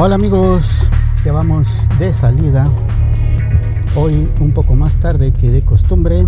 [0.00, 0.88] Hola, amigos,
[1.24, 1.66] ya vamos
[1.98, 2.68] de salida.
[3.96, 6.24] Hoy un poco más tarde que de costumbre,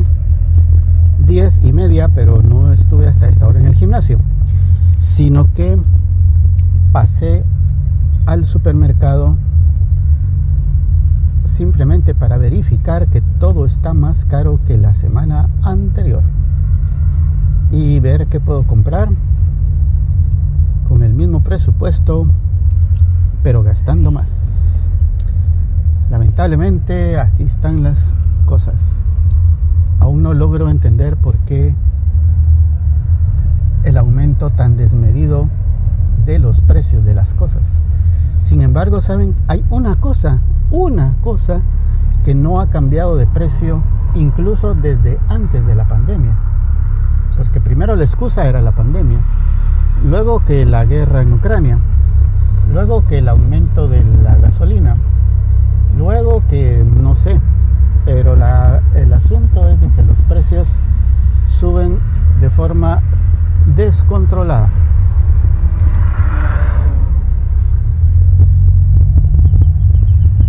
[1.25, 4.19] 10 y media, pero no estuve hasta esta hora en el gimnasio,
[4.98, 5.79] sino que
[6.91, 7.45] pasé
[8.27, 9.37] al supermercado
[11.45, 16.25] simplemente para verificar que todo está más caro que la semana anterior
[17.71, 19.11] y ver qué puedo comprar
[20.89, 22.27] con el mismo presupuesto
[23.43, 24.30] pero gastando más.
[26.11, 28.81] Lamentablemente así están las cosas.
[30.01, 31.75] Aún no logro entender por qué
[33.84, 35.48] el aumento tan desmedido
[36.27, 37.69] de los precios de las cosas.
[38.41, 41.62] Sin embargo, saben, hay una cosa, una cosa
[42.25, 43.83] que no ha cambiado de precio
[44.15, 46.34] incluso desde antes de la pandemia.
[47.36, 49.19] Porque primero la excusa era la pandemia,
[50.05, 51.79] luego que la guerra en Ucrania,
[52.98, 54.96] que el aumento de la gasolina,
[55.96, 57.41] luego que no sé,
[58.05, 60.69] pero el asunto es de que los precios
[61.46, 61.98] suben
[62.41, 63.00] de forma
[63.77, 64.70] descontrolada.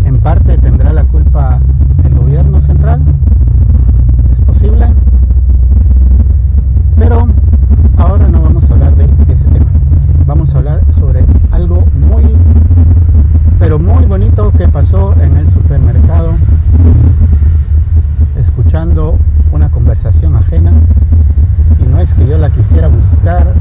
[0.03, 1.59] En parte tendrá la culpa
[2.03, 3.03] el gobierno central,
[4.31, 4.87] es posible,
[6.97, 7.27] pero
[7.97, 9.69] ahora no vamos a hablar de ese tema.
[10.25, 12.23] Vamos a hablar sobre algo muy,
[13.59, 16.33] pero muy bonito que pasó en el supermercado,
[18.37, 19.17] escuchando
[19.51, 20.71] una conversación ajena.
[21.79, 23.55] Y no es que yo la quisiera buscar,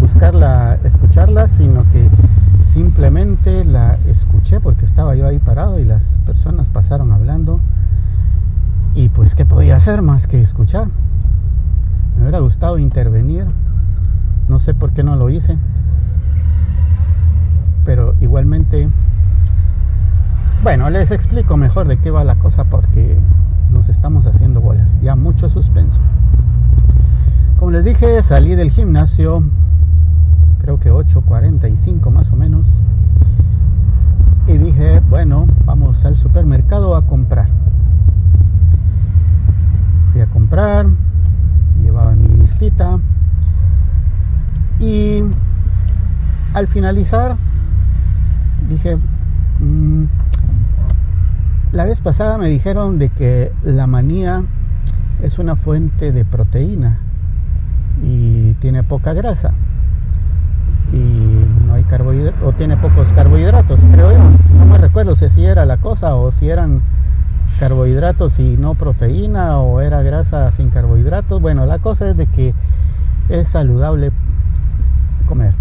[0.00, 2.08] buscarla, escucharla, sino que
[2.60, 3.98] simplemente la
[4.58, 7.60] porque estaba yo ahí parado y las personas pasaron hablando.
[8.94, 10.88] Y pues, ¿qué podía hacer más que escuchar?
[12.16, 13.46] Me hubiera gustado intervenir,
[14.48, 15.56] no sé por qué no lo hice
[17.84, 18.88] pero igualmente,
[20.62, 23.18] bueno, les explico mejor de qué va la cosa porque
[23.72, 26.00] nos estamos haciendo bolas, ya mucho suspenso.
[27.58, 29.42] Como les dije, salí del gimnasio,
[30.58, 32.68] creo que 8.45 más o menos,
[34.46, 37.48] y dije, bueno, vamos al supermercado a comprar.
[40.12, 40.86] Fui a comprar,
[41.80, 42.98] llevaba mi listita
[44.78, 45.22] y
[46.54, 47.36] al finalizar
[48.68, 48.96] dije,
[49.60, 50.04] mm,
[51.72, 54.42] la vez pasada me dijeron de que la manía
[55.22, 56.98] es una fuente de proteína
[58.02, 59.52] y tiene poca grasa
[60.92, 61.29] y
[61.84, 64.30] carbohidratos o tiene pocos carbohidratos, creo yo.
[64.58, 66.82] No me recuerdo si era la cosa o si eran
[67.58, 71.40] carbohidratos y no proteína o era grasa sin carbohidratos.
[71.40, 72.54] Bueno, la cosa es de que
[73.28, 74.12] es saludable
[75.26, 75.54] comer.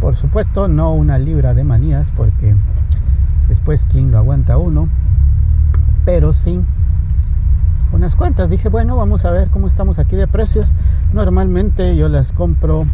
[0.00, 2.54] Por supuesto, no una libra de manías, porque
[3.48, 4.88] después quién lo aguanta uno,
[6.04, 6.60] pero sí
[7.92, 8.48] unas cuantas.
[8.48, 10.74] Dije, bueno, vamos a ver cómo estamos aquí de precios.
[11.12, 12.86] Normalmente yo las compro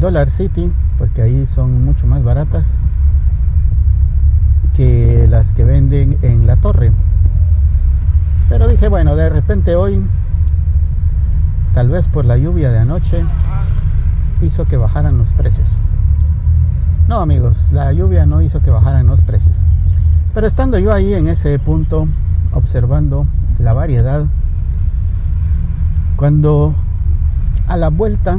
[0.00, 2.76] Dollar City, porque ahí son mucho más baratas
[4.74, 6.92] que las que venden en la torre.
[8.48, 10.02] Pero dije, bueno, de repente hoy,
[11.74, 13.24] tal vez por la lluvia de anoche,
[14.40, 15.68] hizo que bajaran los precios.
[17.08, 19.56] No amigos, la lluvia no hizo que bajaran los precios.
[20.34, 22.06] Pero estando yo ahí en ese punto,
[22.52, 23.26] observando
[23.58, 24.26] la variedad,
[26.16, 26.74] cuando
[27.66, 28.38] a la vuelta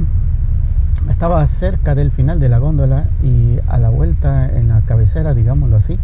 [1.08, 5.78] estaba cerca del final de la góndola y a la vuelta en la cabecera, digámoslo
[5.78, 5.98] así,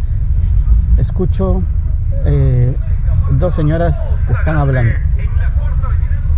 [0.97, 1.61] escucho
[2.25, 2.75] eh,
[3.31, 4.93] dos señoras que están hablando.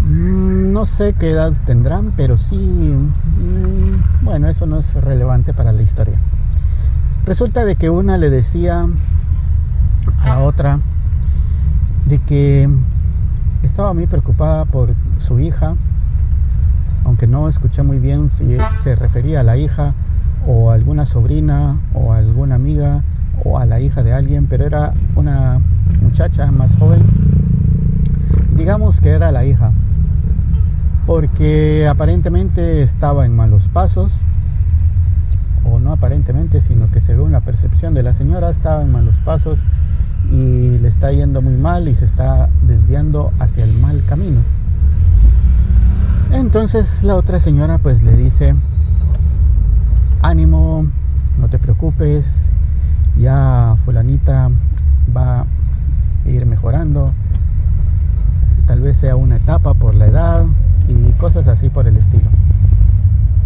[0.01, 5.71] Mm, no sé qué edad tendrán, pero sí, mm, bueno, eso no es relevante para
[5.73, 6.17] la historia.
[7.25, 8.87] Resulta de que una le decía
[10.25, 10.79] a otra
[12.05, 12.69] de que
[13.63, 15.75] estaba muy preocupada por su hija,
[17.17, 19.95] aunque no escuché muy bien si se refería a la hija
[20.45, 23.01] o a alguna sobrina o a alguna amiga
[23.43, 25.59] o a la hija de alguien, pero era una
[25.99, 27.01] muchacha más joven,
[28.55, 29.71] digamos que era la hija
[31.07, 34.13] porque aparentemente estaba en malos pasos,
[35.63, 39.63] o no aparentemente, sino que según la percepción de la señora estaba en malos pasos
[40.31, 44.41] y le está yendo muy mal y se está desviando hacia el mal camino.
[46.31, 48.55] Entonces la otra señora pues le dice,
[50.21, 50.85] ánimo,
[51.39, 52.49] no te preocupes,
[53.17, 54.49] ya fulanita
[55.15, 55.45] va a
[56.29, 57.13] ir mejorando,
[58.65, 60.45] tal vez sea una etapa por la edad,
[60.87, 62.29] y cosas así por el estilo.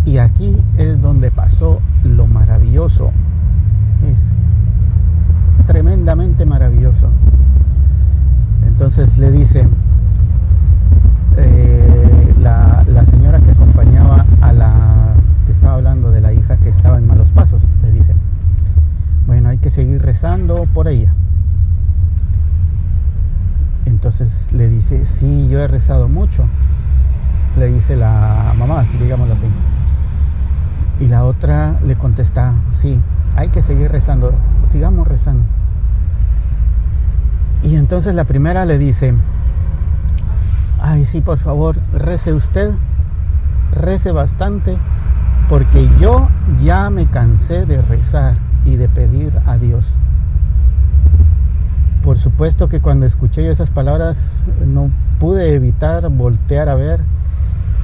[0.05, 3.11] Y aquí es donde pasó lo maravilloso.
[4.07, 4.31] Es
[5.67, 7.09] tremendamente maravilloso.
[8.65, 9.67] Entonces le dice
[11.37, 16.60] eh, la, la señora que acompañaba a la que estaba hablando de la hija que
[16.71, 18.15] estaba en malos pasos, le dice,
[19.27, 21.13] bueno, hay que seguir rezando por ella.
[23.85, 26.45] Entonces le dice, sí, yo he rezado mucho,
[27.57, 29.45] le dice la mamá, digámoslo así.
[30.99, 32.99] Y la otra le contesta, sí,
[33.35, 34.33] hay que seguir rezando,
[34.63, 35.43] sigamos rezando.
[37.63, 39.13] Y entonces la primera le dice,
[40.81, 42.73] ay, sí, por favor, rece usted,
[43.71, 44.77] rece bastante,
[45.51, 46.29] porque yo
[46.63, 49.85] ya me cansé de rezar y de pedir a Dios.
[52.05, 54.31] Por supuesto que cuando escuché esas palabras
[54.65, 54.89] no
[55.19, 57.01] pude evitar voltear a ver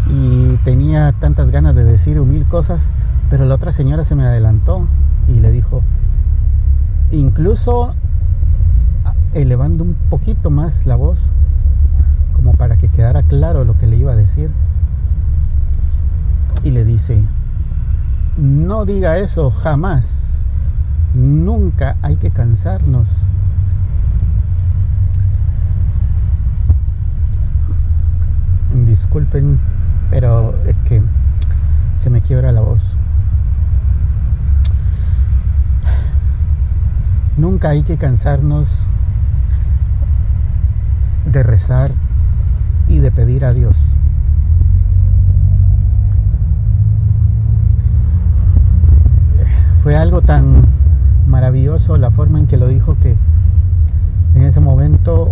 [0.10, 2.90] y tenía tantas ganas de decir mil cosas,
[3.30, 4.88] pero la otra señora se me adelantó
[5.28, 5.84] y le dijo,
[7.12, 7.94] incluso
[9.34, 11.34] elevando un poquito más la voz,
[12.32, 14.52] como para que quedara claro lo que le iba a decir,
[16.64, 17.26] y le dice,
[18.38, 20.36] no diga eso jamás,
[21.14, 23.26] nunca hay que cansarnos.
[28.86, 29.60] Disculpen,
[30.12, 31.02] pero es que
[31.96, 32.82] se me quiebra la voz.
[37.38, 38.88] Nunca hay que cansarnos
[41.26, 41.92] de rezar
[42.88, 43.97] y de pedir a Dios.
[49.88, 50.66] Fue algo tan
[51.28, 53.16] maravilloso la forma en que lo dijo que
[54.36, 55.32] en ese momento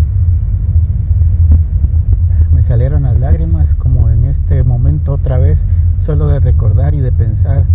[2.53, 5.67] me salieron las lágrimas como en este momento otra vez
[5.97, 7.65] solo de recordar y de pensar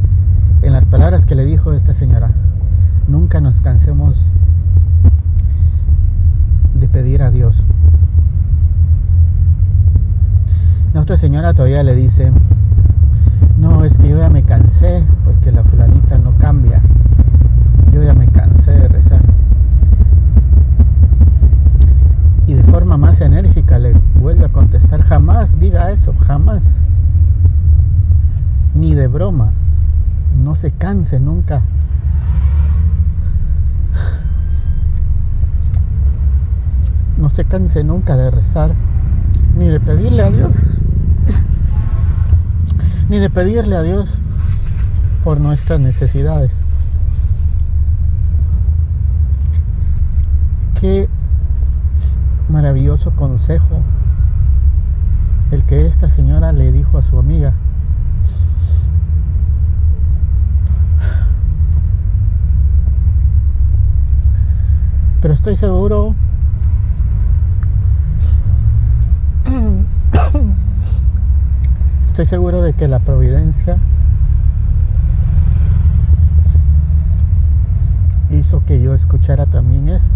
[0.63, 2.31] en las palabras que le dijo esta señora
[3.09, 4.33] nunca nos cansemos
[6.73, 7.67] de pedir a Dios.
[10.95, 12.33] La otra señora todavía le dice,
[13.61, 16.81] no, es que yo ya me cansé porque la fulanita no cambia.
[17.93, 19.21] Yo ya me cansé de rezar.
[22.47, 26.89] Y de forma más enérgica le vuelve a contestar, jamás diga eso, jamás.
[28.81, 29.53] Ni de broma.
[30.43, 31.63] No se canse nunca
[37.19, 38.73] no se canse nunca de rezar,
[39.55, 40.57] ni de pedirle a Dios,
[43.11, 44.17] ni de pedirle a Dios
[45.23, 46.63] por nuestras necesidades.
[50.81, 51.07] Qué
[52.49, 53.83] maravilloso consejo
[55.51, 57.53] el que esta señora le dijo a su amiga.
[65.33, 66.15] Estoy seguro
[72.09, 73.79] Estoy seguro de que la providencia
[78.31, 80.09] hizo que yo escuchara también eso.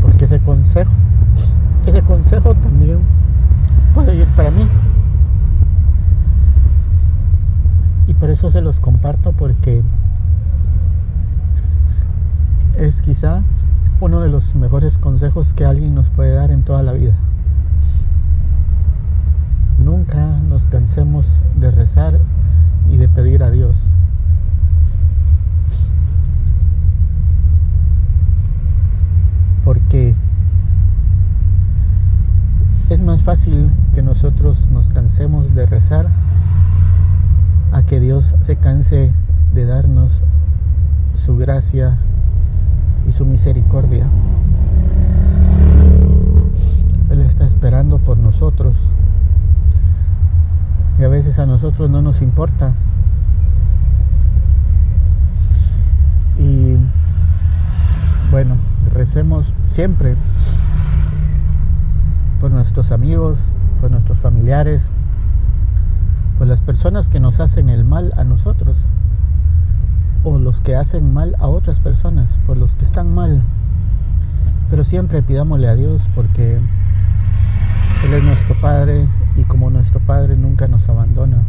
[0.00, 0.90] Porque ese consejo,
[1.86, 3.00] ese consejo también
[3.94, 4.66] puede ir para mí.
[8.06, 9.84] Y por eso se los comparto porque
[12.76, 13.44] es quizá
[14.00, 17.14] uno de los mejores consejos que alguien nos puede dar en toda la vida.
[19.78, 22.18] Nunca nos cansemos de rezar
[22.90, 23.80] y de pedir a Dios.
[29.62, 30.16] Porque
[32.90, 36.08] es más fácil que nosotros nos cansemos de rezar
[37.72, 39.12] a que Dios se canse
[39.54, 40.22] de darnos
[41.14, 41.96] su gracia
[43.08, 44.06] y su misericordia.
[47.10, 48.76] Él está esperando por nosotros
[50.98, 52.74] y a veces a nosotros no nos importa.
[56.38, 56.76] Y
[58.30, 58.56] bueno,
[58.92, 60.16] recemos siempre
[62.40, 63.38] por nuestros amigos,
[63.80, 64.90] por nuestros familiares,
[66.42, 68.88] por las personas que nos hacen el mal a nosotros
[70.24, 73.44] o los que hacen mal a otras personas, por los que están mal.
[74.68, 79.06] Pero siempre pidámosle a Dios porque Él es nuestro Padre
[79.36, 81.44] y como nuestro Padre nunca nos abandona.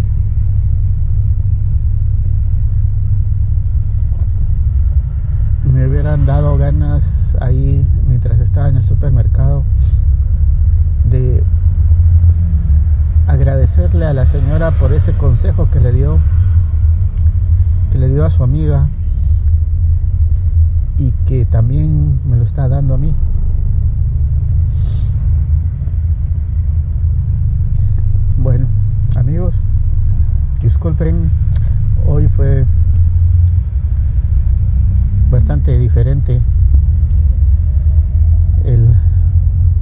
[5.64, 9.64] Me hubieran dado ganas ahí mientras estaba en el supermercado
[13.94, 16.20] agradecerle a la señora por ese consejo que le dio,
[17.92, 18.88] que le dio a su amiga
[20.98, 23.14] y que también me lo está dando a mí.
[28.38, 28.68] Bueno,
[29.16, 29.56] amigos,
[30.62, 31.30] disculpen,
[32.08, 32.66] hoy fue
[35.30, 36.42] bastante diferente
[38.66, 38.96] el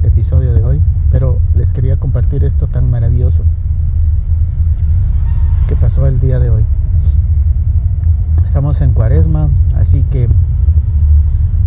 [0.04, 3.44] episodio de hoy, pero les quería compartir esto tan maravilloso
[5.72, 6.64] que el día de hoy.
[8.42, 10.30] Estamos en cuaresma, así que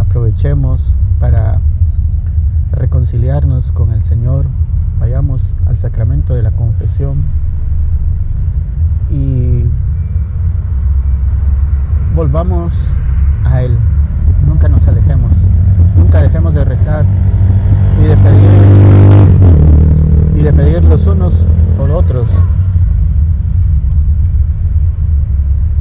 [0.00, 1.60] aprovechemos para
[2.72, 4.46] reconciliarnos con el Señor,
[4.98, 7.22] vayamos al sacramento de la confesión
[9.10, 9.66] y
[12.16, 12.72] volvamos
[13.44, 13.78] a Él,
[14.48, 15.36] nunca nos alejemos,
[15.96, 17.04] nunca dejemos de rezar
[18.02, 18.50] y de pedir
[20.34, 21.34] y de pedir los unos
[21.76, 22.28] por otros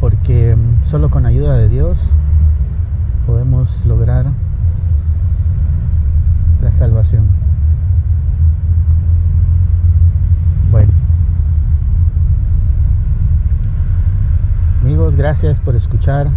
[0.03, 0.53] porque
[0.93, 1.97] solo con ayuda de Dios
[3.25, 4.27] podemos lograr
[6.61, 7.29] la salvación.
[10.69, 10.93] Bueno,
[14.83, 16.27] amigos, gracias por escuchar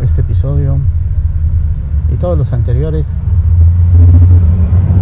[0.00, 0.78] este episodio
[2.10, 3.08] y todos los anteriores.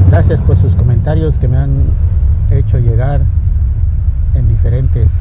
[0.08, 1.84] Gracias por sus comentarios que me han
[2.50, 3.20] hecho llegar
[4.34, 5.12] en diferentes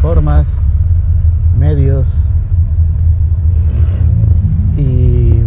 [0.00, 0.54] formas,
[1.58, 2.28] medios
[4.78, 5.42] y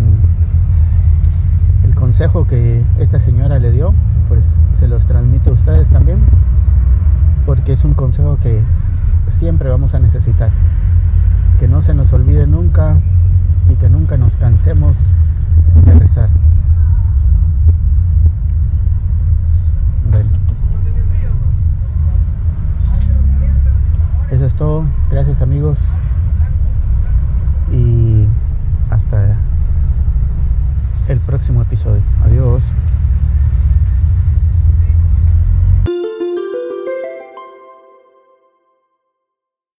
[1.86, 3.94] el consejo que esta señora le dio,
[4.28, 6.20] pues se los transmito a ustedes también,
[7.46, 8.62] porque es un consejo que
[9.26, 10.52] siempre vamos a necesitar.
[11.60, 13.00] Que no se nos olvide nunca
[13.72, 14.98] y que nunca nos cansemos
[15.84, 16.30] de rezar.
[20.12, 20.30] Bueno.
[24.30, 24.86] Eso es todo.
[25.10, 25.80] Gracias amigos.